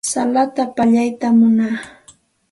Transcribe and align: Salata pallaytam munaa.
Salata 0.11 0.63
pallaytam 0.75 1.33
munaa. 1.39 1.75